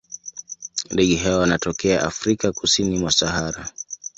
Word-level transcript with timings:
Ndege 0.91 1.15
hawa 1.15 1.39
wanatokea 1.39 2.03
Afrika 2.03 2.51
kusini 2.51 2.99
mwa 2.99 3.11
Sahara. 3.11 3.69